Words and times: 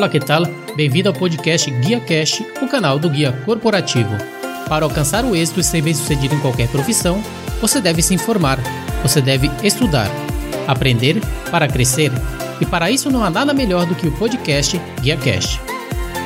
Olá, 0.00 0.08
que 0.08 0.18
tal? 0.18 0.44
Bem-vindo 0.74 1.10
ao 1.10 1.14
podcast 1.14 1.70
Guia 1.70 2.00
Cash, 2.00 2.42
o 2.62 2.66
canal 2.66 2.98
do 2.98 3.10
guia 3.10 3.32
corporativo. 3.44 4.16
Para 4.66 4.86
alcançar 4.86 5.26
o 5.26 5.36
êxito 5.36 5.60
e 5.60 5.62
ser 5.62 5.82
bem-sucedido 5.82 6.34
em 6.34 6.40
qualquer 6.40 6.68
profissão, 6.68 7.22
você 7.60 7.82
deve 7.82 8.00
se 8.00 8.14
informar, 8.14 8.58
você 9.02 9.20
deve 9.20 9.50
estudar, 9.62 10.10
aprender 10.66 11.20
para 11.50 11.68
crescer. 11.68 12.10
E 12.62 12.64
para 12.64 12.90
isso 12.90 13.10
não 13.10 13.22
há 13.22 13.28
nada 13.28 13.52
melhor 13.52 13.84
do 13.84 13.94
que 13.94 14.06
o 14.06 14.12
podcast 14.12 14.80
Guia 15.02 15.18
Cash. 15.18 15.60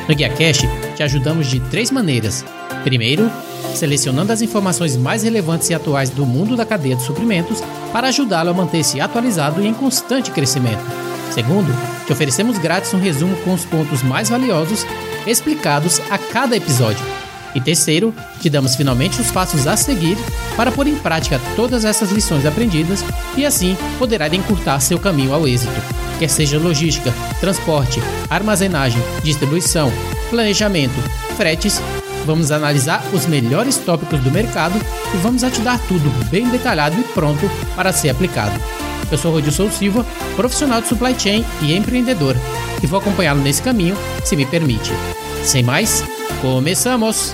No 0.08 0.14
Guia 0.14 0.28
Cash, 0.28 0.60
te 0.94 1.02
ajudamos 1.02 1.48
de 1.48 1.58
três 1.58 1.90
maneiras. 1.90 2.44
Primeiro, 2.84 3.28
selecionando 3.74 4.32
as 4.32 4.40
informações 4.40 4.96
mais 4.96 5.24
relevantes 5.24 5.68
e 5.68 5.74
atuais 5.74 6.10
do 6.10 6.24
mundo 6.24 6.54
da 6.54 6.64
cadeia 6.64 6.94
de 6.94 7.02
suprimentos 7.02 7.60
para 7.92 8.06
ajudá-lo 8.06 8.50
a 8.50 8.54
manter-se 8.54 9.00
atualizado 9.00 9.60
e 9.60 9.66
em 9.66 9.74
constante 9.74 10.30
crescimento. 10.30 11.03
Segundo, 11.30 11.74
te 12.06 12.12
oferecemos 12.12 12.58
grátis 12.58 12.94
um 12.94 13.00
resumo 13.00 13.36
com 13.38 13.52
os 13.52 13.64
pontos 13.64 14.02
mais 14.02 14.28
valiosos 14.28 14.86
explicados 15.26 16.00
a 16.10 16.18
cada 16.18 16.56
episódio. 16.56 17.04
E 17.54 17.60
terceiro, 17.60 18.12
te 18.40 18.50
damos 18.50 18.74
finalmente 18.74 19.20
os 19.20 19.30
passos 19.30 19.66
a 19.66 19.76
seguir 19.76 20.18
para 20.56 20.72
pôr 20.72 20.88
em 20.88 20.96
prática 20.96 21.40
todas 21.54 21.84
essas 21.84 22.10
lições 22.10 22.44
aprendidas 22.44 23.04
e 23.36 23.46
assim 23.46 23.76
poderá 23.98 24.26
encurtar 24.28 24.80
seu 24.80 24.98
caminho 24.98 25.32
ao 25.32 25.46
êxito. 25.46 25.72
Quer 26.18 26.28
seja 26.28 26.58
logística, 26.58 27.12
transporte, 27.40 28.00
armazenagem, 28.28 29.00
distribuição, 29.22 29.92
planejamento, 30.30 30.94
fretes, 31.36 31.80
vamos 32.24 32.50
analisar 32.50 33.04
os 33.12 33.26
melhores 33.26 33.76
tópicos 33.76 34.20
do 34.20 34.30
mercado 34.30 34.74
e 35.14 35.16
vamos 35.18 35.42
te 35.42 35.60
dar 35.60 35.78
tudo 35.86 36.10
bem 36.30 36.48
detalhado 36.48 36.98
e 36.98 37.04
pronto 37.04 37.48
para 37.76 37.92
ser 37.92 38.10
aplicado. 38.10 38.58
Eu 39.10 39.18
sou 39.18 39.32
Rodilson 39.32 39.70
Silva, 39.70 40.04
profissional 40.34 40.80
de 40.80 40.88
supply 40.88 41.18
chain 41.18 41.44
e 41.62 41.74
empreendedor, 41.74 42.34
e 42.82 42.86
vou 42.86 42.98
acompanhá-lo 42.98 43.42
nesse 43.42 43.62
caminho, 43.62 43.94
se 44.24 44.34
me 44.34 44.46
permite. 44.46 44.90
Sem 45.44 45.62
mais, 45.62 46.02
começamos! 46.40 47.32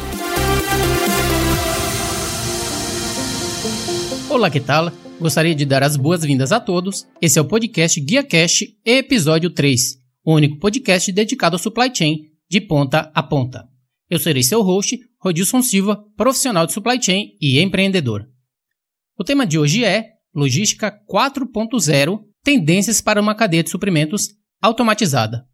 Olá, 4.29 4.51
que 4.51 4.61
tal? 4.61 4.91
Gostaria 5.21 5.55
de 5.55 5.65
dar 5.65 5.83
as 5.83 5.97
boas-vindas 5.97 6.51
a 6.53 6.59
todos. 6.61 7.07
Esse 7.21 7.39
é 7.39 7.43
o 7.43 7.45
podcast 7.45 8.01
Guia 8.01 8.25
Cash, 8.25 8.65
episódio 8.85 9.51
3, 9.51 9.99
o 10.25 10.35
único 10.35 10.59
podcast 10.59 11.11
dedicado 11.13 11.57
ao 11.57 11.59
supply 11.59 11.91
chain, 11.95 12.27
de 12.49 12.61
ponta 12.61 13.11
a 13.15 13.23
ponta. 13.23 13.65
Eu 14.09 14.19
serei 14.19 14.43
seu 14.43 14.63
host, 14.63 14.99
Rodilson 15.21 15.63
Silva, 15.63 16.05
profissional 16.17 16.67
de 16.67 16.73
supply 16.73 17.01
chain 17.01 17.37
e 17.41 17.61
empreendedor. 17.61 18.27
O 19.17 19.23
tema 19.23 19.47
de 19.47 19.59
hoje 19.59 19.85
é 19.85 20.20
Logística 20.35 20.93
4.0 21.09 22.21
Tendências 22.43 23.01
para 23.01 23.21
uma 23.21 23.35
cadeia 23.35 23.63
de 23.63 23.71
suprimentos 23.71 24.29
automatizada. 24.63 25.47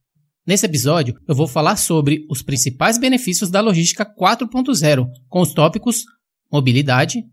Nesse 0.46 0.66
episódio, 0.66 1.18
eu 1.26 1.34
vou 1.34 1.48
falar 1.48 1.76
sobre 1.76 2.24
os 2.30 2.42
principais 2.42 2.96
benefícios 2.98 3.50
da 3.50 3.60
logística 3.60 4.06
4.0, 4.06 5.08
com 5.28 5.40
os 5.40 5.52
tópicos 5.52 6.04
mobilidade, 6.50 7.24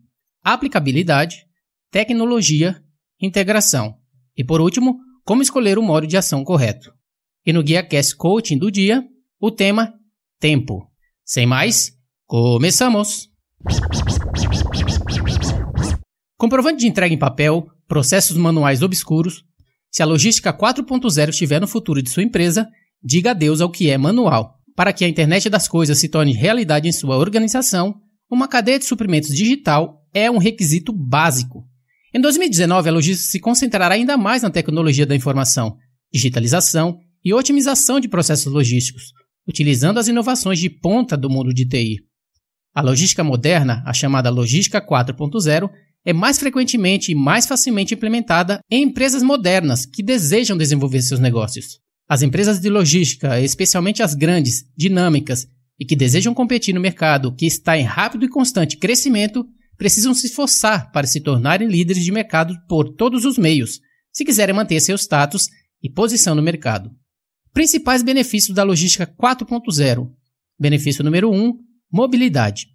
aplicabilidade, 0.43 1.45
tecnologia, 1.91 2.81
integração 3.21 3.95
e, 4.35 4.43
por 4.43 4.59
último, 4.59 4.97
como 5.23 5.43
escolher 5.43 5.77
o 5.77 5.83
modo 5.83 6.07
de 6.07 6.17
ação 6.17 6.43
correto. 6.43 6.91
E 7.45 7.53
no 7.53 7.61
Guia 7.61 7.83
Cast 7.83 8.15
Coaching 8.15 8.57
do 8.57 8.71
dia, 8.71 9.03
o 9.39 9.51
tema 9.51 9.93
tempo. 10.39 10.89
Sem 11.23 11.45
mais, 11.45 11.91
começamos! 12.25 13.29
Comprovante 16.43 16.79
de 16.81 16.87
entrega 16.89 17.15
em 17.15 17.17
papel, 17.17 17.69
processos 17.87 18.35
manuais 18.35 18.81
obscuros. 18.81 19.45
Se 19.89 20.03
a 20.03 20.05
logística 20.05 20.51
4.0 20.51 21.29
estiver 21.29 21.61
no 21.61 21.69
futuro 21.69 22.01
de 22.01 22.09
sua 22.09 22.21
empresa, 22.21 22.67
diga 23.01 23.31
adeus 23.31 23.61
ao 23.61 23.71
que 23.71 23.89
é 23.89 23.97
manual. 23.97 24.55
Para 24.75 24.91
que 24.91 25.05
a 25.05 25.07
internet 25.07 25.49
das 25.49 25.69
coisas 25.69 25.97
se 25.97 26.09
torne 26.09 26.33
realidade 26.33 26.85
em 26.85 26.91
sua 26.91 27.15
organização, 27.15 27.95
uma 28.29 28.45
cadeia 28.45 28.77
de 28.77 28.83
suprimentos 28.83 29.33
digital 29.33 30.01
é 30.13 30.29
um 30.29 30.37
requisito 30.37 30.91
básico. 30.91 31.65
Em 32.13 32.19
2019, 32.19 32.89
a 32.89 32.91
logística 32.91 33.31
se 33.31 33.39
concentrará 33.39 33.95
ainda 33.95 34.17
mais 34.17 34.43
na 34.43 34.49
tecnologia 34.49 35.05
da 35.05 35.15
informação, 35.15 35.77
digitalização 36.11 36.99
e 37.23 37.33
otimização 37.33 38.01
de 38.01 38.09
processos 38.09 38.51
logísticos, 38.51 39.13
utilizando 39.47 39.97
as 39.97 40.09
inovações 40.09 40.59
de 40.59 40.69
ponta 40.69 41.15
do 41.15 41.29
mundo 41.29 41.53
de 41.53 41.65
TI. 41.65 41.99
A 42.75 42.81
logística 42.81 43.23
moderna, 43.23 43.81
a 43.85 43.93
chamada 43.93 44.31
Logística 44.31 44.81
4.0, 44.81 45.69
é 46.05 46.11
mais 46.11 46.37
frequentemente 46.37 47.11
e 47.11 47.15
mais 47.15 47.45
facilmente 47.45 47.93
implementada 47.93 48.59
em 48.69 48.83
empresas 48.83 49.23
modernas 49.23 49.85
que 49.85 50.03
desejam 50.03 50.57
desenvolver 50.57 51.01
seus 51.01 51.19
negócios. 51.19 51.79
As 52.07 52.21
empresas 52.21 52.59
de 52.59 52.69
logística, 52.69 53.39
especialmente 53.39 54.03
as 54.03 54.13
grandes, 54.13 54.65
dinâmicas 54.75 55.47
e 55.79 55.85
que 55.85 55.95
desejam 55.95 56.33
competir 56.33 56.73
no 56.73 56.81
mercado 56.81 57.33
que 57.33 57.45
está 57.45 57.77
em 57.77 57.83
rápido 57.83 58.25
e 58.25 58.29
constante 58.29 58.77
crescimento, 58.77 59.45
precisam 59.77 60.13
se 60.13 60.27
esforçar 60.27 60.91
para 60.91 61.07
se 61.07 61.21
tornarem 61.21 61.67
líderes 61.67 62.03
de 62.03 62.11
mercado 62.11 62.55
por 62.67 62.93
todos 62.95 63.25
os 63.25 63.37
meios, 63.37 63.79
se 64.11 64.23
quiserem 64.23 64.55
manter 64.55 64.79
seu 64.79 64.95
status 64.95 65.47
e 65.81 65.89
posição 65.89 66.35
no 66.35 66.41
mercado. 66.41 66.91
Principais 67.53 68.03
benefícios 68.03 68.55
da 68.55 68.63
logística 68.63 69.05
4.0. 69.05 70.09
Benefício 70.59 71.03
número 71.03 71.31
1: 71.31 71.53
mobilidade. 71.91 72.67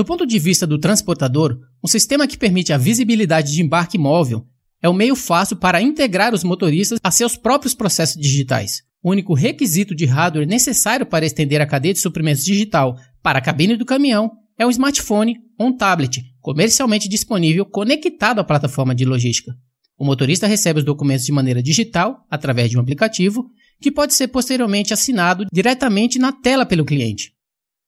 Do 0.00 0.04
ponto 0.06 0.26
de 0.26 0.38
vista 0.38 0.66
do 0.66 0.78
transportador, 0.78 1.58
um 1.84 1.86
sistema 1.86 2.26
que 2.26 2.38
permite 2.38 2.72
a 2.72 2.78
visibilidade 2.78 3.52
de 3.52 3.60
embarque 3.60 3.98
móvel 3.98 4.46
é 4.82 4.88
o 4.88 4.92
um 4.92 4.94
meio 4.94 5.14
fácil 5.14 5.56
para 5.56 5.82
integrar 5.82 6.32
os 6.32 6.42
motoristas 6.42 6.98
a 7.02 7.10
seus 7.10 7.36
próprios 7.36 7.74
processos 7.74 8.18
digitais. 8.18 8.80
O 9.02 9.10
único 9.10 9.34
requisito 9.34 9.94
de 9.94 10.06
hardware 10.06 10.46
necessário 10.46 11.04
para 11.04 11.26
estender 11.26 11.60
a 11.60 11.66
cadeia 11.66 11.92
de 11.92 12.00
suprimentos 12.00 12.42
digital 12.42 12.96
para 13.22 13.40
a 13.40 13.42
cabine 13.42 13.76
do 13.76 13.84
caminhão 13.84 14.30
é 14.58 14.66
um 14.66 14.70
smartphone 14.70 15.36
ou 15.58 15.66
um 15.66 15.76
tablet 15.76 16.22
comercialmente 16.40 17.06
disponível 17.06 17.66
conectado 17.66 18.38
à 18.38 18.44
plataforma 18.44 18.94
de 18.94 19.04
logística. 19.04 19.52
O 19.98 20.04
motorista 20.06 20.46
recebe 20.46 20.78
os 20.78 20.84
documentos 20.86 21.26
de 21.26 21.32
maneira 21.32 21.62
digital, 21.62 22.24
através 22.30 22.70
de 22.70 22.78
um 22.78 22.80
aplicativo, 22.80 23.50
que 23.78 23.90
pode 23.90 24.14
ser 24.14 24.28
posteriormente 24.28 24.94
assinado 24.94 25.44
diretamente 25.52 26.18
na 26.18 26.32
tela 26.32 26.64
pelo 26.64 26.86
cliente. 26.86 27.34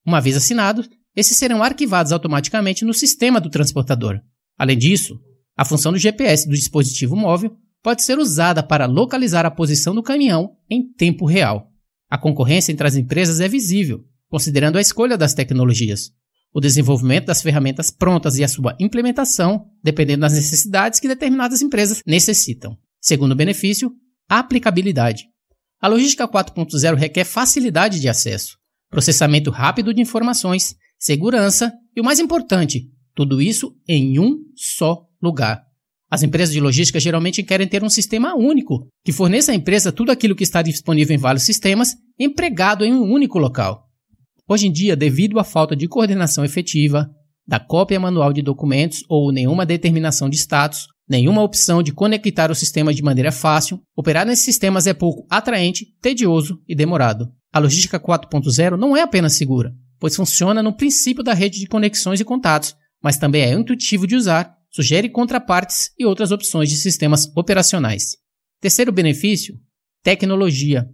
Uma 0.04 0.20
vez 0.20 0.36
assinado, 0.36 0.84
esses 1.14 1.36
serão 1.36 1.62
arquivados 1.62 2.12
automaticamente 2.12 2.84
no 2.84 2.94
sistema 2.94 3.40
do 3.40 3.50
transportador. 3.50 4.20
Além 4.58 4.78
disso, 4.78 5.20
a 5.56 5.64
função 5.64 5.92
do 5.92 5.98
GPS 5.98 6.48
do 6.48 6.54
dispositivo 6.54 7.16
móvel 7.16 7.56
pode 7.82 8.02
ser 8.02 8.18
usada 8.18 8.62
para 8.62 8.86
localizar 8.86 9.44
a 9.44 9.50
posição 9.50 9.94
do 9.94 10.02
caminhão 10.02 10.56
em 10.70 10.90
tempo 10.92 11.26
real. 11.26 11.68
A 12.08 12.16
concorrência 12.16 12.72
entre 12.72 12.86
as 12.86 12.96
empresas 12.96 13.40
é 13.40 13.48
visível, 13.48 14.04
considerando 14.28 14.78
a 14.78 14.80
escolha 14.80 15.18
das 15.18 15.34
tecnologias, 15.34 16.10
o 16.54 16.60
desenvolvimento 16.60 17.26
das 17.26 17.42
ferramentas 17.42 17.90
prontas 17.90 18.36
e 18.38 18.44
a 18.44 18.48
sua 18.48 18.76
implementação, 18.78 19.66
dependendo 19.82 20.20
das 20.20 20.34
necessidades 20.34 21.00
que 21.00 21.08
determinadas 21.08 21.62
empresas 21.62 22.02
necessitam. 22.06 22.76
Segundo 23.00 23.34
benefício, 23.34 23.92
a 24.28 24.38
aplicabilidade. 24.38 25.26
A 25.80 25.88
logística 25.88 26.28
4.0 26.28 26.94
requer 26.94 27.24
facilidade 27.24 27.98
de 27.98 28.08
acesso, 28.08 28.56
processamento 28.88 29.50
rápido 29.50 29.92
de 29.92 30.00
informações 30.00 30.76
segurança 31.02 31.72
e 31.96 32.00
o 32.00 32.04
mais 32.04 32.20
importante, 32.20 32.88
tudo 33.12 33.42
isso 33.42 33.74
em 33.88 34.20
um 34.20 34.38
só 34.54 35.04
lugar. 35.20 35.60
As 36.08 36.22
empresas 36.22 36.54
de 36.54 36.60
logística 36.60 37.00
geralmente 37.00 37.42
querem 37.42 37.66
ter 37.66 37.82
um 37.82 37.88
sistema 37.88 38.36
único, 38.36 38.86
que 39.04 39.10
forneça 39.10 39.50
à 39.50 39.54
empresa 39.54 39.90
tudo 39.90 40.12
aquilo 40.12 40.36
que 40.36 40.44
está 40.44 40.62
disponível 40.62 41.16
em 41.16 41.18
vários 41.18 41.42
sistemas, 41.42 41.96
empregado 42.16 42.84
em 42.84 42.92
um 42.92 43.02
único 43.02 43.38
local. 43.38 43.88
Hoje 44.48 44.68
em 44.68 44.72
dia, 44.72 44.94
devido 44.94 45.40
à 45.40 45.44
falta 45.44 45.74
de 45.74 45.88
coordenação 45.88 46.44
efetiva, 46.44 47.10
da 47.44 47.58
cópia 47.58 47.98
manual 47.98 48.32
de 48.32 48.40
documentos 48.40 49.02
ou 49.08 49.32
nenhuma 49.32 49.66
determinação 49.66 50.30
de 50.30 50.36
status, 50.36 50.86
nenhuma 51.08 51.42
opção 51.42 51.82
de 51.82 51.92
conectar 51.92 52.48
o 52.48 52.54
sistema 52.54 52.94
de 52.94 53.02
maneira 53.02 53.32
fácil, 53.32 53.80
operar 53.96 54.24
nesses 54.24 54.44
sistemas 54.44 54.86
é 54.86 54.94
pouco 54.94 55.26
atraente, 55.28 55.86
tedioso 56.00 56.60
e 56.68 56.76
demorado. 56.76 57.26
A 57.52 57.58
logística 57.58 57.98
4.0 57.98 58.76
não 58.76 58.96
é 58.96 59.02
apenas 59.02 59.32
segura, 59.32 59.74
pois 60.02 60.16
funciona 60.16 60.64
no 60.64 60.76
princípio 60.76 61.22
da 61.22 61.32
rede 61.32 61.60
de 61.60 61.68
conexões 61.68 62.18
e 62.18 62.24
contatos, 62.24 62.74
mas 63.00 63.18
também 63.18 63.42
é 63.42 63.52
intuitivo 63.52 64.04
de 64.04 64.16
usar, 64.16 64.52
sugere 64.68 65.08
contrapartes 65.08 65.92
e 65.96 66.04
outras 66.04 66.32
opções 66.32 66.68
de 66.68 66.76
sistemas 66.76 67.30
operacionais. 67.36 68.16
Terceiro 68.60 68.90
benefício: 68.90 69.54
tecnologia. 70.02 70.88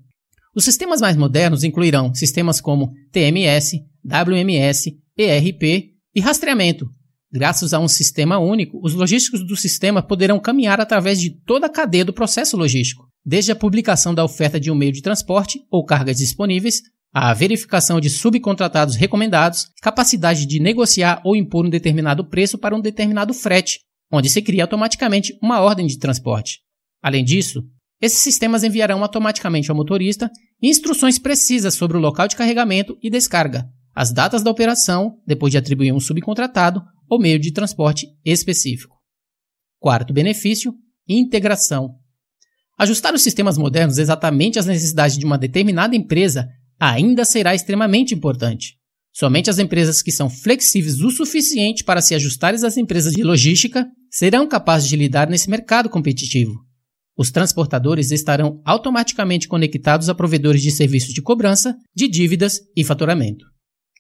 Os 0.55 0.63
sistemas 0.63 1.01
mais 1.01 1.17
modernos 1.17 1.65
incluirão 1.65 2.13
sistemas 2.13 2.61
como 2.61 2.93
TMS, 3.11 3.81
WMS, 4.05 4.95
ERP 5.17 5.95
e 6.15 6.21
rastreamento. 6.21 6.87
Graças 7.33 7.73
a 7.73 7.79
um 7.79 7.89
sistema 7.89 8.39
único, 8.39 8.79
os 8.85 8.93
logísticos 8.93 9.43
do 9.47 9.57
sistema 9.57 10.03
poderão 10.03 10.39
caminhar 10.39 10.83
através 10.83 11.19
de 11.19 11.31
toda 11.31 11.65
a 11.65 11.73
cadeia 11.73 12.05
do 12.05 12.13
processo 12.13 12.59
logístico, 12.59 13.09
desde 13.25 13.53
a 13.53 13.57
publicação 13.57 14.15
da 14.15 14.23
oferta 14.23 14.61
de 14.61 14.71
um 14.71 14.75
meio 14.75 14.93
de 14.93 15.01
transporte 15.01 15.61
ou 15.71 15.83
cargas 15.83 16.19
disponíveis 16.19 16.83
a 17.13 17.33
verificação 17.33 18.01
de 18.01 18.11
subcontratados 18.11 18.97
recomendados, 18.97 19.67
capacidade 19.81 20.47
de 20.47 20.61
negociar 20.61 21.21
ou 21.25 21.35
impor 21.35 21.67
um 21.67 21.71
determinado 21.71 22.29
preço 22.29 22.59
para 22.59 22.77
um 22.77 22.81
determinado 22.81 23.33
frete, 23.33 23.81
onde 24.13 24.29
se 24.29 24.43
cria 24.43 24.65
automaticamente 24.65 25.37
uma 25.43 25.61
ordem 25.61 25.87
de 25.87 25.99
transporte. 25.99 26.61
Além 27.03 27.25
disso, 27.25 27.63
esses 28.01 28.19
sistemas 28.19 28.63
enviarão 28.63 29.03
automaticamente 29.03 29.71
ao 29.71 29.77
motorista 29.77 30.31
instruções 30.63 31.19
precisas 31.19 31.75
sobre 31.75 31.97
o 31.97 32.01
local 32.01 32.29
de 32.29 32.37
carregamento 32.37 32.97
e 33.03 33.11
descarga, 33.11 33.69
as 33.95 34.13
datas 34.13 34.43
da 34.43 34.51
operação, 34.51 35.19
depois 35.27 35.51
de 35.51 35.59
atribuir 35.59 35.93
um 35.93 36.01
subcontratado 36.01 36.83
ou 37.09 37.19
meio 37.19 37.39
de 37.39 37.53
transporte 37.53 38.07
específico. 38.25 38.97
Quarto 39.81 40.13
benefício: 40.13 40.75
integração. 41.09 41.95
Ajustar 42.79 43.13
os 43.13 43.23
sistemas 43.23 43.59
modernos 43.59 43.99
exatamente 43.99 44.59
às 44.59 44.67
necessidades 44.67 45.19
de 45.19 45.25
uma 45.25 45.39
determinada 45.39 45.97
empresa 45.97 46.49
ainda 46.79 47.25
será 47.25 47.55
extremamente 47.55 48.15
importante. 48.15 48.77
Somente 49.13 49.51
as 49.51 49.59
empresas 49.59 50.01
que 50.01 50.13
são 50.13 50.31
flexíveis 50.31 51.01
o 51.01 51.11
suficiente 51.11 51.83
para 51.83 52.01
se 52.01 52.15
ajustarem 52.15 52.65
às 52.65 52.77
empresas 52.77 53.13
de 53.13 53.25
logística 53.25 53.87
serão 54.11 54.47
capazes 54.47 54.89
de 54.89 54.97
lidar 54.97 55.29
nesse 55.29 55.51
mercado 55.51 55.89
competitivo. 55.89 56.55
Os 57.17 57.33
transportadores 57.33 58.13
estarão 58.13 58.63
automaticamente 58.65 59.49
conectados 59.49 60.09
a 60.09 60.15
provedores 60.15 60.63
de 60.63 60.71
serviços 60.71 61.13
de 61.13 61.21
cobrança, 61.21 61.77
de 61.95 62.07
dívidas 62.07 62.61
e 62.77 62.85
faturamento. 62.85 63.45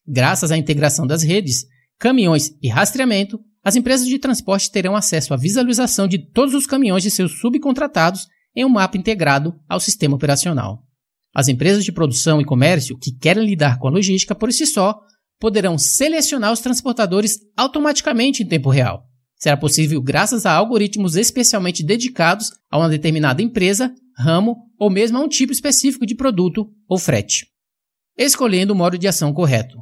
Graças 0.06 0.52
à 0.52 0.56
integração 0.56 1.04
das 1.04 1.24
redes, 1.24 1.66
caminhões 1.98 2.52
e 2.62 2.68
rastreamento, 2.68 3.40
as 3.64 3.74
empresas 3.74 4.06
de 4.06 4.20
transporte 4.20 4.70
terão 4.70 4.94
acesso 4.94 5.34
à 5.34 5.36
visualização 5.36 6.06
de 6.06 6.30
todos 6.30 6.54
os 6.54 6.64
caminhões 6.64 7.02
de 7.02 7.10
seus 7.10 7.40
subcontratados 7.40 8.28
em 8.54 8.64
um 8.64 8.68
mapa 8.68 8.96
integrado 8.96 9.52
ao 9.68 9.80
sistema 9.80 10.14
operacional. 10.14 10.87
As 11.38 11.46
empresas 11.46 11.84
de 11.84 11.92
produção 11.92 12.40
e 12.40 12.44
comércio 12.44 12.98
que 12.98 13.12
querem 13.12 13.46
lidar 13.46 13.78
com 13.78 13.86
a 13.86 13.90
logística 13.92 14.34
por 14.34 14.52
si 14.52 14.66
só 14.66 14.98
poderão 15.38 15.78
selecionar 15.78 16.52
os 16.52 16.58
transportadores 16.58 17.38
automaticamente 17.56 18.42
em 18.42 18.46
tempo 18.46 18.68
real. 18.70 19.04
Será 19.36 19.56
possível 19.56 20.02
graças 20.02 20.44
a 20.44 20.52
algoritmos 20.52 21.14
especialmente 21.14 21.84
dedicados 21.84 22.50
a 22.68 22.76
uma 22.76 22.88
determinada 22.88 23.40
empresa, 23.40 23.94
ramo 24.16 24.56
ou 24.76 24.90
mesmo 24.90 25.16
a 25.16 25.20
um 25.20 25.28
tipo 25.28 25.52
específico 25.52 26.04
de 26.04 26.16
produto 26.16 26.68
ou 26.88 26.98
frete. 26.98 27.46
Escolhendo 28.16 28.72
o 28.72 28.76
modo 28.76 28.98
de 28.98 29.06
ação 29.06 29.32
correto. 29.32 29.78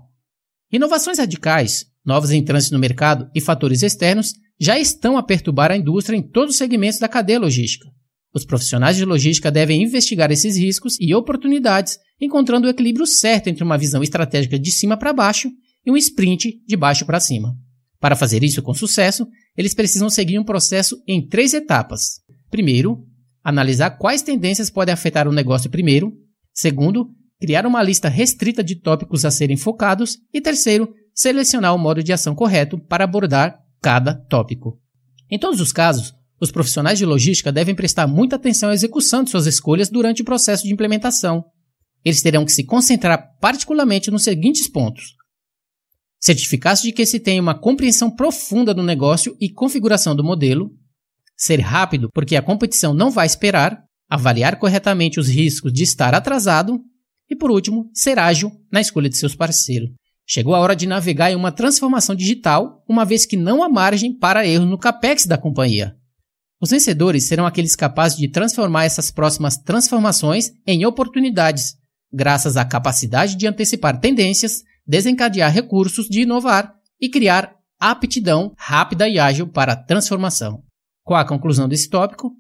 Inovações 0.71 1.19
radicais, 1.19 1.87
novos 2.05 2.33
entrantes 2.33 2.71
no 2.71 2.79
mercado 2.79 3.31
e 3.35 3.41
fatores 3.41 3.83
externos 3.83 4.35
já 4.61 4.79
estão 4.79 5.17
a 5.17 5.23
perturbar 5.23 5.71
a 5.71 5.77
indústria 5.79 6.19
em 6.19 6.23
todos 6.23 6.51
os 6.51 6.59
segmentos 6.59 6.99
da 6.99 7.09
cadeia 7.09 7.41
logística. 7.41 7.89
Os 8.37 8.45
profissionais 8.45 8.99
de 8.99 9.05
logística 9.07 9.51
devem 9.51 9.83
investigar 9.83 10.31
esses 10.31 10.59
riscos 10.59 10.99
e 11.01 11.15
oportunidades, 11.15 11.99
encontrando 12.21 12.67
o 12.67 12.71
equilíbrio 12.71 13.07
certo 13.07 13.47
entre 13.47 13.65
uma 13.65 13.79
visão 13.79 14.03
estratégica 14.03 14.59
de 14.59 14.71
cima 14.71 14.95
para 14.95 15.15
baixo 15.15 15.51
e 15.87 15.91
um 15.91 15.97
sprint 15.97 16.63
de 16.67 16.77
baixo 16.77 17.07
para 17.07 17.19
cima. 17.19 17.57
Para 17.99 18.15
fazer 18.15 18.45
isso 18.45 18.61
com 18.61 18.75
sucesso, 18.75 19.27
eles 19.57 19.73
precisam 19.73 20.11
seguir 20.11 20.39
um 20.39 20.45
processo 20.45 21.03
em 21.09 21.27
três 21.27 21.55
etapas. 21.55 22.21
Primeiro, 22.51 23.07
analisar 23.43 23.93
quais 23.93 24.21
tendências 24.21 24.69
podem 24.69 24.93
afetar 24.93 25.27
o 25.27 25.33
negócio 25.33 25.71
primeiro. 25.71 26.13
Segundo, 26.53 27.09
criar 27.41 27.65
uma 27.65 27.83
lista 27.83 28.11
restrita 28.11 28.63
de 28.63 28.77
tópicos 28.77 29.25
a 29.25 29.31
serem 29.31 29.57
focados. 29.57 30.19
E 30.31 30.43
terceiro, 30.43 30.93
selecionar 31.15 31.75
o 31.75 31.79
modo 31.79 32.03
de 32.03 32.13
ação 32.13 32.35
correto 32.35 32.79
para 32.79 33.05
abordar 33.05 33.59
cada 33.81 34.13
tópico. 34.15 34.79
Em 35.31 35.39
todos 35.39 35.59
os 35.59 35.73
casos, 35.73 36.15
os 36.41 36.51
profissionais 36.51 36.99
de 36.99 37.07
logística 37.07 37.51
devem 37.51 37.75
prestar 37.75 38.07
muita 38.07 38.37
atenção 38.37 38.71
à 38.71 38.75
execução 38.75 39.25
de 39.25 39.31
suas 39.31 39.47
escolhas 39.47 39.89
durante 39.89 40.23
o 40.23 40.25
processo 40.25 40.65
de 40.65 40.73
implementação. 40.73 41.45
Eles 42.05 42.23
terão 42.23 42.45
que 42.45 42.53
se 42.53 42.65
concentrar 42.65 43.31
particularmente 43.41 44.11
nos 44.11 44.25
seguintes 44.25 44.69
pontos: 44.69 45.15
certificar-se 46.21 46.83
de 46.83 46.93
que 46.93 47.07
se 47.07 47.19
tem 47.19 47.41
uma 47.41 47.59
compreensão 47.59 48.11
profunda 48.11 48.75
do 48.75 48.83
negócio 48.83 49.37
e 49.41 49.51
configuração 49.51 50.15
do 50.15 50.25
modelo, 50.25 50.71
ser 51.37 51.61
rápido 51.61 52.11
porque 52.13 52.37
a 52.37 52.43
competição 52.43 52.95
não 52.95 53.11
vai 53.11 53.27
esperar, 53.27 53.83
avaliar 54.09 54.59
corretamente 54.59 55.19
os 55.19 55.29
riscos 55.29 55.73
de 55.73 55.83
estar 55.83 56.15
atrasado 56.15 56.81
e, 57.29 57.35
por 57.35 57.51
último, 57.51 57.91
ser 57.93 58.19
ágil 58.19 58.53
na 58.71 58.81
escolha 58.81 59.09
de 59.09 59.17
seus 59.17 59.35
parceiros. 59.35 59.91
Chegou 60.29 60.55
a 60.55 60.61
hora 60.61 60.75
de 60.75 60.87
navegar 60.87 61.31
em 61.31 61.37
uma 61.37 61.53
transformação 61.53 62.15
digital, 62.15 62.85
uma 62.89 63.05
vez 63.05 63.25
que 63.25 63.37
não 63.37 63.63
há 63.63 63.69
margem 63.69 64.17
para 64.17 64.47
erro 64.47 64.67
no 64.67 64.79
capex 64.79 65.25
da 65.25 65.39
companhia. 65.39 65.97
Os 66.61 66.71
vencedores 66.71 67.25
serão 67.25 67.45
aqueles 67.45 67.77
capazes 67.77 68.17
de 68.17 68.29
transformar 68.29 68.85
essas 68.85 69.11
próximas 69.11 69.59
transformações 69.59 70.53
em 70.67 70.87
oportunidades, 70.87 71.75
graças 72.11 72.57
à 72.57 72.65
capacidade 72.65 73.37
de 73.37 73.47
antecipar 73.47 74.01
tendências, 74.01 74.63
desencadear 74.87 75.53
recursos 75.53 76.07
de 76.07 76.23
inovar 76.23 76.73
e 77.01 77.11
criar 77.11 77.55
aptidão 77.79 78.55
rápida 78.57 79.07
e 79.07 79.19
ágil 79.19 79.47
para 79.47 79.73
a 79.73 79.77
transformação. 79.77 80.63
Qual 81.05 81.21
a 81.21 81.27
conclusão 81.27 81.69
desse 81.69 81.91
tópico? 81.91 82.33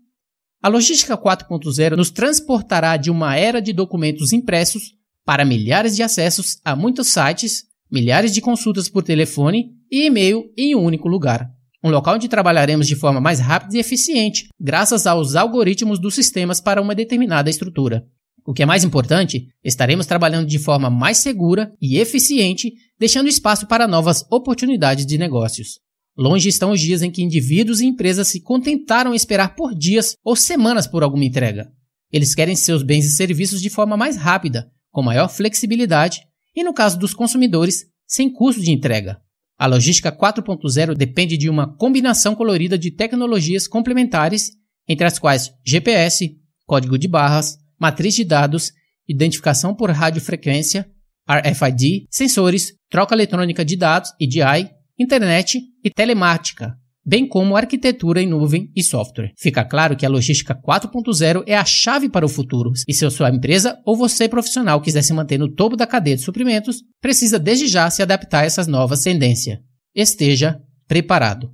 A 0.62 0.68
logística 0.68 1.16
4.0 1.16 1.94
nos 1.94 2.10
transportará 2.10 2.96
de 2.96 3.10
uma 3.10 3.36
era 3.36 3.60
de 3.60 3.74
documentos 3.74 4.32
impressos 4.32 4.94
para 5.26 5.44
milhares 5.44 5.94
de 5.94 6.02
acessos 6.02 6.58
a 6.64 6.74
muitos 6.74 7.08
sites, 7.08 7.64
milhares 7.92 8.32
de 8.32 8.40
consultas 8.40 8.88
por 8.88 9.02
telefone 9.02 9.72
e 9.90 10.06
e-mail 10.06 10.50
em 10.56 10.74
um 10.74 10.82
único 10.82 11.06
lugar 11.06 11.55
um 11.86 11.90
local 11.90 12.16
onde 12.16 12.28
trabalharemos 12.28 12.88
de 12.88 12.96
forma 12.96 13.20
mais 13.20 13.38
rápida 13.38 13.76
e 13.76 13.80
eficiente, 13.80 14.48
graças 14.58 15.06
aos 15.06 15.36
algoritmos 15.36 16.00
dos 16.00 16.16
sistemas 16.16 16.60
para 16.60 16.82
uma 16.82 16.96
determinada 16.96 17.48
estrutura. 17.48 18.04
O 18.44 18.52
que 18.52 18.62
é 18.62 18.66
mais 18.66 18.82
importante, 18.82 19.46
estaremos 19.62 20.04
trabalhando 20.04 20.48
de 20.48 20.58
forma 20.58 20.90
mais 20.90 21.18
segura 21.18 21.72
e 21.80 21.98
eficiente, 21.98 22.72
deixando 22.98 23.28
espaço 23.28 23.66
para 23.66 23.86
novas 23.86 24.24
oportunidades 24.30 25.06
de 25.06 25.16
negócios. 25.16 25.78
Longe 26.18 26.48
estão 26.48 26.72
os 26.72 26.80
dias 26.80 27.02
em 27.02 27.10
que 27.10 27.22
indivíduos 27.22 27.80
e 27.80 27.86
empresas 27.86 28.26
se 28.28 28.40
contentaram 28.40 29.12
em 29.12 29.16
esperar 29.16 29.54
por 29.54 29.72
dias 29.72 30.16
ou 30.24 30.34
semanas 30.34 30.86
por 30.86 31.02
alguma 31.02 31.24
entrega. 31.24 31.70
Eles 32.12 32.34
querem 32.34 32.56
seus 32.56 32.82
bens 32.82 33.04
e 33.04 33.10
serviços 33.10 33.60
de 33.60 33.70
forma 33.70 33.96
mais 33.96 34.16
rápida, 34.16 34.70
com 34.90 35.02
maior 35.02 35.28
flexibilidade 35.28 36.22
e, 36.54 36.64
no 36.64 36.72
caso 36.72 36.98
dos 36.98 37.14
consumidores, 37.14 37.84
sem 38.06 38.32
custo 38.32 38.62
de 38.62 38.72
entrega. 38.72 39.20
A 39.58 39.66
logística 39.66 40.12
4.0 40.12 40.94
depende 40.94 41.36
de 41.36 41.48
uma 41.48 41.74
combinação 41.76 42.34
colorida 42.34 42.78
de 42.78 42.90
tecnologias 42.90 43.66
complementares, 43.66 44.52
entre 44.86 45.06
as 45.06 45.18
quais 45.18 45.52
GPS, 45.64 46.36
código 46.66 46.98
de 46.98 47.08
barras, 47.08 47.56
matriz 47.78 48.14
de 48.14 48.24
dados, 48.24 48.72
identificação 49.08 49.74
por 49.74 49.90
radiofrequência, 49.90 50.90
RFID, 51.28 52.06
sensores, 52.10 52.74
troca 52.90 53.14
eletrônica 53.14 53.64
de 53.64 53.76
dados 53.76 54.12
EDI, 54.20 54.70
internet 54.98 55.60
e 55.82 55.90
telemática, 55.90 56.76
bem 57.06 57.28
como 57.28 57.56
arquitetura 57.56 58.20
em 58.20 58.26
nuvem 58.26 58.68
e 58.74 58.82
software. 58.82 59.32
Fica 59.38 59.64
claro 59.64 59.96
que 59.96 60.04
a 60.04 60.08
logística 60.08 60.54
4.0 60.60 61.44
é 61.46 61.56
a 61.56 61.64
chave 61.64 62.08
para 62.08 62.26
o 62.26 62.28
futuro, 62.28 62.72
e 62.88 62.92
se 62.92 63.06
a 63.06 63.10
sua 63.10 63.30
empresa 63.30 63.78
ou 63.86 63.96
você 63.96 64.28
profissional 64.28 64.80
quiser 64.80 65.02
se 65.02 65.12
manter 65.12 65.38
no 65.38 65.48
topo 65.48 65.76
da 65.76 65.86
cadeia 65.86 66.16
de 66.16 66.22
suprimentos, 66.22 66.82
precisa 67.00 67.38
desde 67.38 67.68
já 67.68 67.88
se 67.88 68.02
adaptar 68.02 68.40
a 68.40 68.44
essas 68.44 68.66
novas 68.66 69.02
tendências. 69.02 69.58
Esteja 69.94 70.60
preparado. 70.88 71.50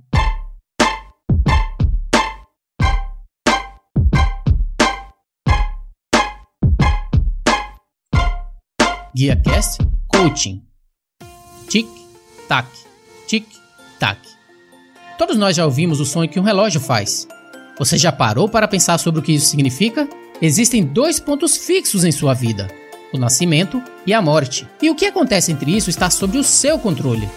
GuiaCast 9.15 9.77
Coaching. 10.07 10.63
Tic, 11.69 11.87
tac, 12.47 12.67
tic, 13.27 13.45
tac. 13.99 14.42
Todos 15.17 15.37
nós 15.37 15.55
já 15.55 15.63
ouvimos 15.63 15.99
o 15.99 16.05
som 16.05 16.27
que 16.27 16.39
um 16.39 16.43
relógio 16.43 16.81
faz. 16.81 17.27
Você 17.77 17.97
já 17.97 18.11
parou 18.11 18.49
para 18.49 18.67
pensar 18.67 18.97
sobre 18.97 19.19
o 19.19 19.23
que 19.23 19.33
isso 19.33 19.47
significa? 19.47 20.07
Existem 20.41 20.83
dois 20.83 21.19
pontos 21.19 21.55
fixos 21.55 22.03
em 22.03 22.11
sua 22.11 22.33
vida: 22.33 22.67
o 23.13 23.17
nascimento 23.17 23.81
e 24.05 24.13
a 24.13 24.21
morte. 24.21 24.67
E 24.81 24.89
o 24.89 24.95
que 24.95 25.05
acontece 25.05 25.51
entre 25.51 25.75
isso 25.75 25.89
está 25.89 26.09
sob 26.09 26.37
o 26.37 26.43
seu 26.43 26.79
controle. 26.79 27.29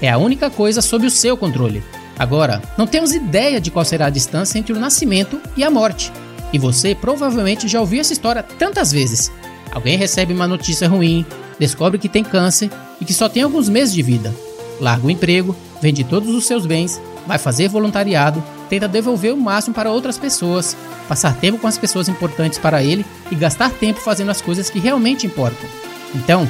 É 0.00 0.08
a 0.08 0.18
única 0.18 0.48
coisa 0.48 0.80
sob 0.80 1.06
o 1.06 1.10
seu 1.10 1.36
controle. 1.36 1.82
Agora, 2.16 2.62
não 2.78 2.86
temos 2.86 3.12
ideia 3.12 3.60
de 3.60 3.70
qual 3.70 3.84
será 3.84 4.06
a 4.06 4.10
distância 4.10 4.58
entre 4.58 4.72
o 4.72 4.78
nascimento 4.78 5.40
e 5.56 5.64
a 5.64 5.70
morte. 5.70 6.12
E 6.52 6.58
você 6.58 6.94
provavelmente 6.94 7.66
já 7.66 7.80
ouviu 7.80 8.00
essa 8.00 8.12
história 8.12 8.44
tantas 8.44 8.92
vezes. 8.92 9.32
Alguém 9.72 9.98
recebe 9.98 10.32
uma 10.32 10.46
notícia 10.46 10.88
ruim, 10.88 11.26
descobre 11.58 11.98
que 11.98 12.08
tem 12.08 12.22
câncer 12.22 12.70
e 13.00 13.04
que 13.04 13.12
só 13.12 13.28
tem 13.28 13.42
alguns 13.42 13.68
meses 13.68 13.92
de 13.92 14.02
vida. 14.02 14.32
Larga 14.80 15.06
o 15.06 15.10
emprego, 15.10 15.56
vende 15.82 16.04
todos 16.04 16.32
os 16.32 16.46
seus 16.46 16.64
bens 16.64 17.00
vai 17.26 17.38
fazer 17.38 17.68
voluntariado, 17.68 18.42
tenta 18.68 18.88
devolver 18.88 19.32
o 19.32 19.36
máximo 19.36 19.74
para 19.74 19.90
outras 19.90 20.18
pessoas, 20.18 20.76
passar 21.08 21.34
tempo 21.36 21.58
com 21.58 21.66
as 21.66 21.78
pessoas 21.78 22.08
importantes 22.08 22.58
para 22.58 22.82
ele 22.82 23.04
e 23.30 23.34
gastar 23.34 23.70
tempo 23.70 24.00
fazendo 24.00 24.30
as 24.30 24.40
coisas 24.40 24.70
que 24.70 24.78
realmente 24.78 25.26
importam. 25.26 25.68
Então, 26.14 26.48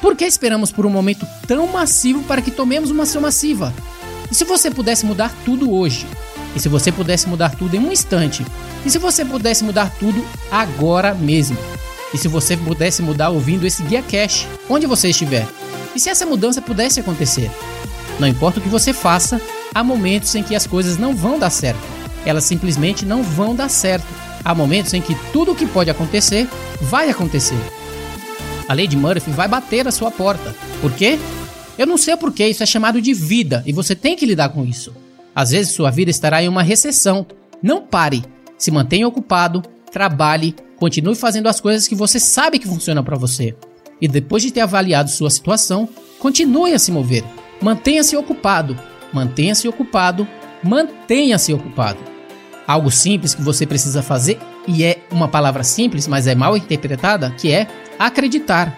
por 0.00 0.14
que 0.14 0.24
esperamos 0.24 0.70
por 0.70 0.86
um 0.86 0.90
momento 0.90 1.26
tão 1.46 1.66
massivo 1.66 2.22
para 2.24 2.42
que 2.42 2.50
tomemos 2.50 2.90
uma 2.90 3.04
ação 3.04 3.22
massiva? 3.22 3.72
E 4.30 4.34
se 4.34 4.44
você 4.44 4.70
pudesse 4.70 5.06
mudar 5.06 5.32
tudo 5.44 5.72
hoje? 5.72 6.06
E 6.54 6.60
se 6.60 6.68
você 6.68 6.90
pudesse 6.90 7.28
mudar 7.28 7.54
tudo 7.54 7.76
em 7.76 7.78
um 7.78 7.92
instante? 7.92 8.44
E 8.84 8.90
se 8.90 8.98
você 8.98 9.24
pudesse 9.24 9.62
mudar 9.64 9.90
tudo 9.98 10.24
agora 10.50 11.14
mesmo? 11.14 11.56
E 12.14 12.18
se 12.18 12.28
você 12.28 12.56
pudesse 12.56 13.02
mudar 13.02 13.30
ouvindo 13.30 13.66
esse 13.66 13.82
guia 13.82 14.02
cash, 14.02 14.46
onde 14.68 14.86
você 14.86 15.10
estiver? 15.10 15.46
E 15.94 16.00
se 16.00 16.08
essa 16.08 16.24
mudança 16.24 16.62
pudesse 16.62 17.00
acontecer? 17.00 17.50
Não 18.18 18.28
importa 18.28 18.58
o 18.58 18.62
que 18.62 18.68
você 18.68 18.92
faça, 18.92 19.40
há 19.76 19.84
momentos 19.84 20.34
em 20.34 20.42
que 20.42 20.54
as 20.54 20.66
coisas 20.66 20.96
não 20.96 21.14
vão 21.14 21.38
dar 21.38 21.50
certo. 21.50 21.78
Elas 22.24 22.44
simplesmente 22.44 23.04
não 23.04 23.22
vão 23.22 23.54
dar 23.54 23.68
certo. 23.68 24.06
Há 24.42 24.54
momentos 24.54 24.94
em 24.94 25.02
que 25.02 25.14
tudo 25.34 25.52
o 25.52 25.54
que 25.54 25.66
pode 25.66 25.90
acontecer 25.90 26.48
vai 26.80 27.10
acontecer. 27.10 27.58
A 28.66 28.72
lei 28.72 28.86
de 28.86 28.96
Murphy 28.96 29.30
vai 29.32 29.46
bater 29.46 29.86
a 29.86 29.90
sua 29.90 30.10
porta. 30.10 30.54
Por 30.80 30.92
quê? 30.92 31.18
Eu 31.76 31.86
não 31.86 31.98
sei 31.98 32.16
porquê, 32.16 32.48
isso 32.48 32.62
é 32.62 32.66
chamado 32.66 33.02
de 33.02 33.12
vida 33.12 33.62
e 33.66 33.72
você 33.72 33.94
tem 33.94 34.16
que 34.16 34.24
lidar 34.24 34.48
com 34.48 34.64
isso. 34.64 34.94
Às 35.34 35.50
vezes 35.50 35.74
sua 35.74 35.90
vida 35.90 36.10
estará 36.10 36.42
em 36.42 36.48
uma 36.48 36.62
recessão. 36.62 37.26
Não 37.62 37.82
pare. 37.82 38.24
Se 38.56 38.70
mantenha 38.70 39.06
ocupado, 39.06 39.62
trabalhe, 39.92 40.56
continue 40.78 41.14
fazendo 41.14 41.50
as 41.50 41.60
coisas 41.60 41.86
que 41.86 41.94
você 41.94 42.18
sabe 42.18 42.58
que 42.58 42.66
funcionam 42.66 43.04
para 43.04 43.18
você. 43.18 43.54
E 44.00 44.08
depois 44.08 44.42
de 44.42 44.50
ter 44.50 44.62
avaliado 44.62 45.10
sua 45.10 45.28
situação, 45.28 45.86
continue 46.18 46.72
a 46.72 46.78
se 46.78 46.90
mover. 46.90 47.22
Mantenha-se 47.60 48.16
ocupado, 48.16 48.74
mantenha-se 49.12 49.68
ocupado, 49.68 50.26
mantenha-se 50.62 51.52
ocupado. 51.52 51.98
Algo 52.66 52.90
simples 52.90 53.34
que 53.34 53.42
você 53.42 53.66
precisa 53.66 54.02
fazer, 54.02 54.38
e 54.66 54.84
é 54.84 54.98
uma 55.10 55.28
palavra 55.28 55.62
simples, 55.62 56.08
mas 56.08 56.26
é 56.26 56.34
mal 56.34 56.56
interpretada, 56.56 57.30
que 57.30 57.52
é 57.52 57.66
acreditar. 57.98 58.76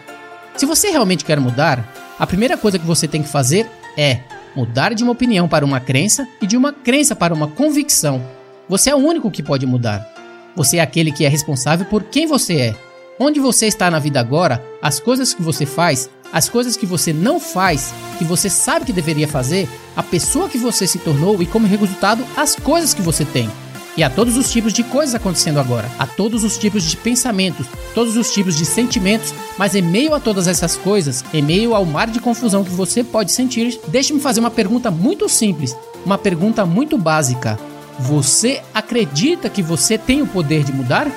Se 0.57 0.67
você 0.67 0.91
realmente 0.91 1.25
quer 1.25 1.41
mudar, 1.41 1.87
a 2.19 2.27
primeira 2.27 2.57
coisa 2.57 2.79
que 2.79 2.87
você 2.87 3.09
tem 3.09 3.23
que 3.23 3.29
fazer 3.29 3.71
é 3.97 4.21
mudar 4.55 4.93
de 4.93 5.03
uma 5.03 5.13
opinião 5.13 5.49
para 5.49 5.65
uma 5.65 5.81
crença 5.81 6.27
e 6.43 6.47
de 6.47 6.57
uma 6.57 6.73
crença 6.73 7.15
para 7.15 7.33
uma 7.33 7.49
convicção. 7.49 8.23
Você 8.69 8.91
é 8.91 8.95
o 8.95 8.99
único 8.99 9.31
que 9.31 9.43
pode 9.43 9.65
mudar. 9.65 10.07
Você 10.55 10.79
é 10.79 10.81
aquele 10.81 11.13
que 11.13 11.25
é 11.25 11.29
responsável 11.29 11.87
por 11.87 12.03
quem 12.05 12.27
você 12.27 12.57
é. 12.57 12.77
Onde 13.21 13.41
você 13.41 13.67
está 13.67 13.91
na 13.91 13.99
vida 13.99 14.21
agora, 14.21 14.63
as 14.83 15.01
coisas 15.01 15.33
que 15.33 15.43
você 15.43 15.65
faz, 15.65 16.11
as 16.33 16.49
coisas 16.49 16.77
que 16.77 16.87
você 16.87 17.13
não 17.13 17.41
faz, 17.41 17.93
que 18.19 18.25
você 18.25 18.51
sabe 18.51 18.87
que 18.87 18.93
deveria 18.93 19.29
fazer, 19.29 19.69
a 19.97 20.03
pessoa 20.03 20.49
que 20.49 20.59
você 20.59 20.87
se 20.87 20.99
tornou 20.99 21.43
e 21.43 21.47
como 21.47 21.67
resultado 21.67 22.25
as 22.37 22.55
coisas 22.55 22.95
que 22.95 23.03
você 23.03 23.25
tem. 23.25 23.51
E 23.97 24.03
há 24.05 24.09
todos 24.09 24.37
os 24.37 24.53
tipos 24.53 24.73
de 24.73 24.85
coisas 24.85 25.15
acontecendo 25.17 25.59
agora, 25.59 25.91
há 25.99 26.07
todos 26.07 26.45
os 26.45 26.57
tipos 26.57 26.85
de 26.85 26.97
pensamentos, 26.97 27.67
todos 27.95 28.17
os 28.17 28.33
tipos 28.33 28.57
de 28.57 28.65
sentimentos, 28.65 29.35
mas 29.59 29.75
em 29.75 29.83
meio 29.83 30.15
a 30.15 30.21
todas 30.21 30.47
essas 30.47 30.77
coisas, 30.77 31.25
em 31.35 31.43
meio 31.43 31.75
ao 31.75 31.85
mar 31.85 32.07
de 32.07 32.21
confusão 32.21 32.63
que 32.63 32.71
você 32.71 33.03
pode 33.03 33.33
sentir, 33.33 33.81
deixe-me 33.89 34.21
fazer 34.21 34.39
uma 34.39 34.53
pergunta 34.53 34.89
muito 34.89 35.29
simples, 35.29 35.77
uma 36.07 36.17
pergunta 36.17 36.65
muito 36.65 36.97
básica. 36.97 37.59
Você 37.99 38.63
acredita 38.73 39.51
que 39.51 39.65
você 39.65 39.99
tem 39.99 40.23
o 40.23 40.29
poder 40.29 40.63
de 40.63 40.73
mudar? 40.73 41.11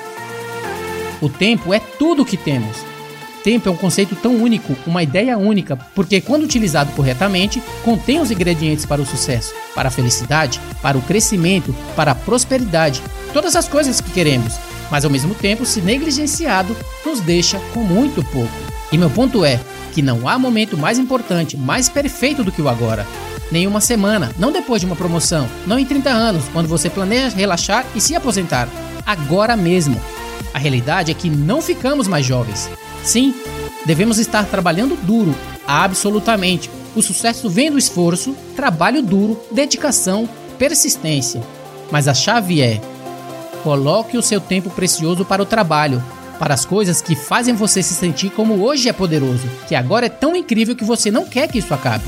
O 1.20 1.28
tempo 1.28 1.72
é 1.72 1.78
tudo 1.78 2.22
o 2.22 2.26
que 2.26 2.36
temos. 2.36 2.91
Tempo 3.42 3.68
é 3.68 3.72
um 3.72 3.76
conceito 3.76 4.14
tão 4.14 4.36
único, 4.36 4.76
uma 4.86 5.02
ideia 5.02 5.36
única, 5.36 5.76
porque 5.94 6.20
quando 6.20 6.44
utilizado 6.44 6.92
corretamente, 6.92 7.62
contém 7.84 8.20
os 8.20 8.30
ingredientes 8.30 8.86
para 8.86 9.02
o 9.02 9.06
sucesso, 9.06 9.52
para 9.74 9.88
a 9.88 9.92
felicidade, 9.92 10.60
para 10.80 10.96
o 10.96 11.02
crescimento, 11.02 11.74
para 11.96 12.12
a 12.12 12.14
prosperidade, 12.14 13.02
todas 13.32 13.56
as 13.56 13.66
coisas 13.66 14.00
que 14.00 14.12
queremos, 14.12 14.54
mas 14.90 15.04
ao 15.04 15.10
mesmo 15.10 15.34
tempo, 15.34 15.66
se 15.66 15.80
negligenciado, 15.80 16.76
nos 17.04 17.20
deixa 17.20 17.58
com 17.72 17.80
muito 17.80 18.22
pouco. 18.24 18.52
E 18.92 18.98
meu 18.98 19.10
ponto 19.10 19.44
é 19.44 19.58
que 19.92 20.02
não 20.02 20.28
há 20.28 20.38
momento 20.38 20.76
mais 20.76 20.98
importante, 20.98 21.56
mais 21.56 21.88
perfeito 21.88 22.44
do 22.44 22.52
que 22.52 22.62
o 22.62 22.68
agora. 22.68 23.06
Nenhuma 23.50 23.80
semana, 23.80 24.30
não 24.38 24.52
depois 24.52 24.80
de 24.80 24.86
uma 24.86 24.96
promoção, 24.96 25.48
não 25.66 25.78
em 25.78 25.84
30 25.84 26.10
anos, 26.10 26.44
quando 26.52 26.68
você 26.68 26.88
planeja 26.88 27.36
relaxar 27.36 27.84
e 27.94 28.00
se 28.00 28.14
aposentar. 28.14 28.68
Agora 29.04 29.56
mesmo. 29.56 30.00
A 30.54 30.58
realidade 30.58 31.10
é 31.10 31.14
que 31.14 31.28
não 31.28 31.60
ficamos 31.60 32.06
mais 32.06 32.24
jovens. 32.24 32.70
Sim, 33.04 33.34
devemos 33.84 34.18
estar 34.18 34.46
trabalhando 34.46 34.96
duro, 34.96 35.34
absolutamente. 35.66 36.70
O 36.94 37.02
sucesso 37.02 37.48
vem 37.48 37.70
do 37.70 37.78
esforço, 37.78 38.34
trabalho 38.54 39.02
duro, 39.02 39.40
dedicação, 39.50 40.28
persistência. 40.58 41.42
Mas 41.90 42.06
a 42.06 42.14
chave 42.14 42.60
é: 42.60 42.80
coloque 43.62 44.16
o 44.16 44.22
seu 44.22 44.40
tempo 44.40 44.70
precioso 44.70 45.24
para 45.24 45.42
o 45.42 45.46
trabalho, 45.46 46.02
para 46.38 46.54
as 46.54 46.64
coisas 46.64 47.00
que 47.00 47.14
fazem 47.14 47.54
você 47.54 47.82
se 47.82 47.94
sentir 47.94 48.30
como 48.30 48.62
hoje 48.62 48.88
é 48.88 48.92
poderoso, 48.92 49.48
que 49.68 49.74
agora 49.74 50.06
é 50.06 50.10
tão 50.10 50.36
incrível 50.36 50.76
que 50.76 50.84
você 50.84 51.10
não 51.10 51.24
quer 51.24 51.48
que 51.48 51.58
isso 51.58 51.72
acabe. 51.72 52.04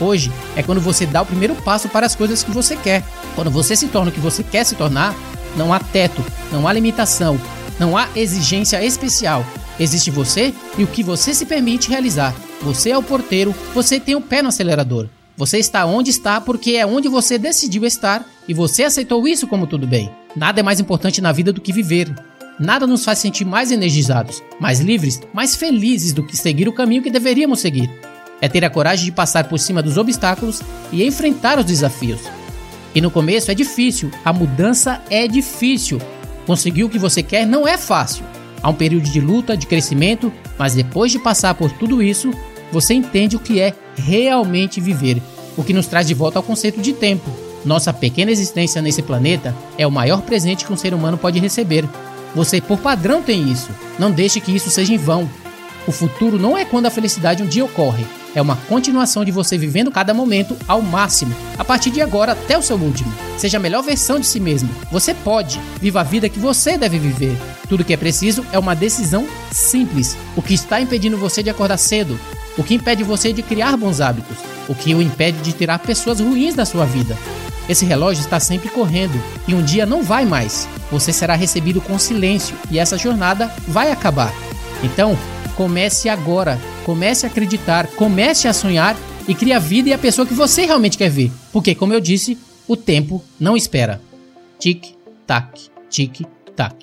Hoje 0.00 0.32
é 0.56 0.62
quando 0.62 0.80
você 0.80 1.04
dá 1.04 1.22
o 1.22 1.26
primeiro 1.26 1.54
passo 1.56 1.88
para 1.88 2.06
as 2.06 2.14
coisas 2.14 2.42
que 2.42 2.50
você 2.50 2.74
quer. 2.74 3.04
Quando 3.34 3.50
você 3.50 3.76
se 3.76 3.86
torna 3.88 4.10
o 4.10 4.14
que 4.14 4.20
você 4.20 4.42
quer 4.42 4.64
se 4.64 4.74
tornar, 4.74 5.14
não 5.56 5.72
há 5.72 5.78
teto, 5.78 6.24
não 6.50 6.66
há 6.66 6.72
limitação, 6.72 7.38
não 7.78 7.96
há 7.96 8.08
exigência 8.16 8.82
especial. 8.82 9.44
Existe 9.80 10.10
você 10.10 10.52
e 10.76 10.84
o 10.84 10.86
que 10.86 11.02
você 11.02 11.32
se 11.32 11.46
permite 11.46 11.88
realizar. 11.88 12.36
Você 12.60 12.90
é 12.90 12.98
o 12.98 13.02
porteiro, 13.02 13.54
você 13.72 13.98
tem 13.98 14.14
o 14.14 14.20
pé 14.20 14.42
no 14.42 14.50
acelerador. 14.50 15.08
Você 15.38 15.56
está 15.56 15.86
onde 15.86 16.10
está 16.10 16.38
porque 16.38 16.72
é 16.72 16.84
onde 16.84 17.08
você 17.08 17.38
decidiu 17.38 17.86
estar 17.86 18.28
e 18.46 18.52
você 18.52 18.82
aceitou 18.82 19.26
isso 19.26 19.46
como 19.46 19.66
tudo 19.66 19.86
bem. 19.86 20.10
Nada 20.36 20.60
é 20.60 20.62
mais 20.62 20.80
importante 20.80 21.22
na 21.22 21.32
vida 21.32 21.50
do 21.50 21.62
que 21.62 21.72
viver. 21.72 22.14
Nada 22.58 22.86
nos 22.86 23.06
faz 23.06 23.20
sentir 23.20 23.46
mais 23.46 23.72
energizados, 23.72 24.42
mais 24.60 24.80
livres, 24.80 25.18
mais 25.32 25.56
felizes 25.56 26.12
do 26.12 26.22
que 26.22 26.36
seguir 26.36 26.68
o 26.68 26.74
caminho 26.74 27.02
que 27.02 27.10
deveríamos 27.10 27.60
seguir. 27.60 27.90
É 28.38 28.50
ter 28.50 28.62
a 28.66 28.70
coragem 28.70 29.06
de 29.06 29.12
passar 29.12 29.48
por 29.48 29.58
cima 29.58 29.82
dos 29.82 29.96
obstáculos 29.96 30.60
e 30.92 31.02
enfrentar 31.02 31.58
os 31.58 31.64
desafios. 31.64 32.20
E 32.94 33.00
no 33.00 33.10
começo 33.10 33.50
é 33.50 33.54
difícil, 33.54 34.10
a 34.22 34.30
mudança 34.30 35.00
é 35.08 35.26
difícil. 35.26 35.98
Conseguir 36.44 36.84
o 36.84 36.90
que 36.90 36.98
você 36.98 37.22
quer 37.22 37.46
não 37.46 37.66
é 37.66 37.78
fácil. 37.78 38.24
Há 38.62 38.68
um 38.68 38.74
período 38.74 39.08
de 39.08 39.20
luta, 39.20 39.56
de 39.56 39.66
crescimento, 39.66 40.32
mas 40.58 40.74
depois 40.74 41.10
de 41.10 41.18
passar 41.18 41.54
por 41.54 41.70
tudo 41.70 42.02
isso, 42.02 42.30
você 42.70 42.94
entende 42.94 43.36
o 43.36 43.40
que 43.40 43.60
é 43.60 43.74
realmente 43.96 44.80
viver, 44.80 45.20
o 45.56 45.64
que 45.64 45.72
nos 45.72 45.86
traz 45.86 46.06
de 46.06 46.14
volta 46.14 46.38
ao 46.38 46.42
conceito 46.42 46.80
de 46.80 46.92
tempo. 46.92 47.30
Nossa 47.64 47.92
pequena 47.92 48.30
existência 48.30 48.80
nesse 48.80 49.02
planeta 49.02 49.54
é 49.76 49.86
o 49.86 49.90
maior 49.90 50.22
presente 50.22 50.64
que 50.64 50.72
um 50.72 50.76
ser 50.76 50.94
humano 50.94 51.18
pode 51.18 51.38
receber. 51.38 51.86
Você, 52.34 52.60
por 52.60 52.78
padrão, 52.78 53.22
tem 53.22 53.50
isso. 53.50 53.70
Não 53.98 54.10
deixe 54.10 54.40
que 54.40 54.54
isso 54.54 54.70
seja 54.70 54.94
em 54.94 54.98
vão. 54.98 55.28
O 55.86 55.92
futuro 55.92 56.38
não 56.38 56.56
é 56.56 56.64
quando 56.64 56.86
a 56.86 56.90
felicidade 56.90 57.42
um 57.42 57.46
dia 57.46 57.64
ocorre, 57.64 58.06
é 58.34 58.40
uma 58.40 58.56
continuação 58.56 59.24
de 59.24 59.32
você 59.32 59.58
vivendo 59.58 59.90
cada 59.90 60.14
momento 60.14 60.56
ao 60.68 60.80
máximo, 60.80 61.34
a 61.58 61.64
partir 61.64 61.90
de 61.90 62.00
agora 62.00 62.32
até 62.32 62.56
o 62.56 62.62
seu 62.62 62.76
último. 62.76 63.12
Seja 63.36 63.58
a 63.58 63.60
melhor 63.60 63.82
versão 63.82 64.18
de 64.18 64.26
si 64.26 64.38
mesmo. 64.38 64.70
Você 64.90 65.14
pode. 65.14 65.60
Viva 65.80 66.00
a 66.00 66.04
vida 66.04 66.28
que 66.28 66.38
você 66.38 66.76
deve 66.76 66.98
viver. 66.98 67.36
Tudo 67.68 67.84
que 67.84 67.92
é 67.92 67.96
preciso 67.96 68.44
é 68.52 68.58
uma 68.58 68.76
decisão 68.76 69.26
simples. 69.50 70.16
O 70.36 70.42
que 70.42 70.54
está 70.54 70.80
impedindo 70.80 71.16
você 71.16 71.42
de 71.42 71.50
acordar 71.50 71.78
cedo? 71.78 72.18
O 72.56 72.62
que 72.62 72.74
impede 72.74 73.02
você 73.02 73.32
de 73.32 73.42
criar 73.42 73.76
bons 73.76 74.00
hábitos? 74.00 74.36
O 74.68 74.74
que 74.74 74.94
o 74.94 75.02
impede 75.02 75.38
de 75.38 75.52
tirar 75.52 75.78
pessoas 75.78 76.20
ruins 76.20 76.54
da 76.54 76.64
sua 76.64 76.84
vida? 76.84 77.16
Esse 77.68 77.84
relógio 77.84 78.20
está 78.20 78.40
sempre 78.40 78.68
correndo 78.68 79.20
e 79.46 79.54
um 79.54 79.62
dia 79.62 79.86
não 79.86 80.02
vai 80.02 80.24
mais. 80.24 80.68
Você 80.90 81.12
será 81.12 81.34
recebido 81.34 81.80
com 81.80 81.98
silêncio 81.98 82.56
e 82.70 82.78
essa 82.78 82.98
jornada 82.98 83.52
vai 83.68 83.92
acabar. 83.92 84.32
Então, 84.82 85.16
comece 85.56 86.08
agora 86.08 86.58
Comece 86.84 87.26
a 87.26 87.28
acreditar, 87.28 87.86
comece 87.88 88.48
a 88.48 88.52
sonhar 88.52 88.96
e 89.28 89.34
crie 89.34 89.52
a 89.52 89.58
vida 89.58 89.88
e 89.88 89.92
a 89.92 89.98
pessoa 89.98 90.26
que 90.26 90.34
você 90.34 90.64
realmente 90.64 90.98
quer 90.98 91.10
ver. 91.10 91.30
Porque, 91.52 91.74
como 91.74 91.92
eu 91.92 92.00
disse, 92.00 92.38
o 92.66 92.76
tempo 92.76 93.22
não 93.38 93.56
espera. 93.56 94.00
Tic, 94.58 94.94
tac, 95.26 95.70
tic, 95.88 96.22
tac. 96.56 96.76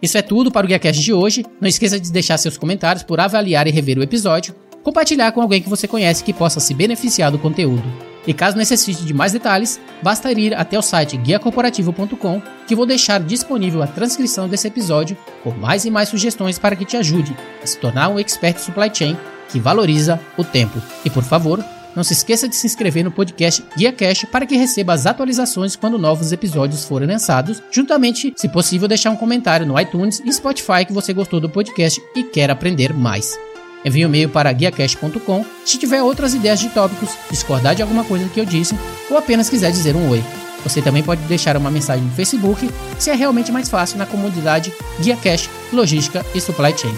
Isso 0.00 0.18
é 0.18 0.22
tudo 0.22 0.50
para 0.50 0.64
o 0.64 0.68
GuiaCast 0.68 1.00
de 1.00 1.12
hoje. 1.12 1.44
Não 1.60 1.68
esqueça 1.68 1.98
de 1.98 2.10
deixar 2.10 2.36
seus 2.36 2.56
comentários 2.56 3.04
por 3.04 3.20
avaliar 3.20 3.66
e 3.66 3.70
rever 3.70 3.98
o 3.98 4.02
episódio, 4.02 4.54
compartilhar 4.82 5.30
com 5.32 5.40
alguém 5.40 5.62
que 5.62 5.68
você 5.68 5.86
conhece 5.86 6.24
que 6.24 6.32
possa 6.32 6.58
se 6.58 6.74
beneficiar 6.74 7.30
do 7.30 7.38
conteúdo. 7.38 8.11
E 8.26 8.32
caso 8.32 8.56
necessite 8.56 9.04
de 9.04 9.12
mais 9.12 9.32
detalhes, 9.32 9.80
basta 10.02 10.30
ir 10.32 10.54
até 10.54 10.78
o 10.78 10.82
site 10.82 11.16
guiacorporativo.com, 11.16 12.42
que 12.66 12.74
vou 12.74 12.86
deixar 12.86 13.20
disponível 13.20 13.82
a 13.82 13.86
transcrição 13.86 14.48
desse 14.48 14.68
episódio 14.68 15.16
com 15.42 15.50
mais 15.50 15.84
e 15.84 15.90
mais 15.90 16.08
sugestões 16.08 16.58
para 16.58 16.76
que 16.76 16.84
te 16.84 16.96
ajude 16.96 17.36
a 17.62 17.66
se 17.66 17.78
tornar 17.78 18.08
um 18.08 18.18
expert 18.18 18.58
supply 18.58 18.90
chain 18.92 19.16
que 19.48 19.58
valoriza 19.58 20.20
o 20.36 20.44
tempo. 20.44 20.80
E 21.04 21.10
por 21.10 21.24
favor, 21.24 21.64
não 21.94 22.02
se 22.02 22.14
esqueça 22.14 22.48
de 22.48 22.56
se 22.56 22.66
inscrever 22.66 23.04
no 23.04 23.10
podcast 23.10 23.62
Guia 23.76 23.92
Cash 23.92 24.24
para 24.30 24.46
que 24.46 24.56
receba 24.56 24.94
as 24.94 25.04
atualizações 25.04 25.76
quando 25.76 25.98
novos 25.98 26.32
episódios 26.32 26.84
forem 26.84 27.08
lançados, 27.08 27.62
juntamente, 27.70 28.32
se 28.36 28.48
possível, 28.48 28.88
deixar 28.88 29.10
um 29.10 29.16
comentário 29.16 29.66
no 29.66 29.78
iTunes 29.78 30.22
e 30.24 30.32
Spotify 30.32 30.86
que 30.86 30.92
você 30.92 31.12
gostou 31.12 31.38
do 31.38 31.50
podcast 31.50 32.02
e 32.16 32.22
quer 32.22 32.50
aprender 32.50 32.94
mais. 32.94 33.38
Envie 33.84 34.04
um 34.04 34.08
e-mail 34.08 34.28
para 34.28 34.52
guiacast.com 34.52 35.44
se 35.64 35.78
tiver 35.78 36.02
outras 36.02 36.34
ideias 36.34 36.60
de 36.60 36.68
tópicos, 36.70 37.10
discordar 37.30 37.74
de 37.74 37.82
alguma 37.82 38.04
coisa 38.04 38.28
que 38.28 38.40
eu 38.40 38.44
disse 38.44 38.76
ou 39.10 39.18
apenas 39.18 39.48
quiser 39.48 39.70
dizer 39.70 39.96
um 39.96 40.08
oi. 40.08 40.22
Você 40.62 40.80
também 40.80 41.02
pode 41.02 41.22
deixar 41.22 41.56
uma 41.56 41.70
mensagem 41.70 42.04
no 42.04 42.12
Facebook, 42.12 42.70
se 42.98 43.10
é 43.10 43.14
realmente 43.14 43.50
mais 43.50 43.68
fácil 43.68 43.98
na 43.98 44.06
comunidade 44.06 44.72
Guia 45.00 45.16
Cash, 45.16 45.50
Logística 45.72 46.24
e 46.34 46.40
Supply 46.40 46.76
Chain. 46.76 46.94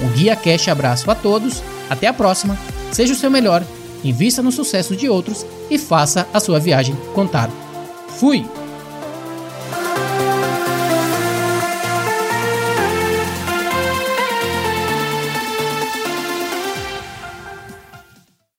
Um 0.00 0.08
Guia 0.08 0.34
Cash 0.34 0.68
abraço 0.68 1.10
a 1.10 1.14
todos, 1.14 1.62
até 1.90 2.06
a 2.06 2.12
próxima, 2.12 2.58
seja 2.90 3.12
o 3.12 3.16
seu 3.16 3.30
melhor, 3.30 3.62
invista 4.02 4.42
no 4.42 4.50
sucesso 4.50 4.96
de 4.96 5.08
outros 5.08 5.44
e 5.70 5.78
faça 5.78 6.26
a 6.32 6.40
sua 6.40 6.58
viagem 6.58 6.96
contar. 7.14 7.50
Fui! 8.18 8.61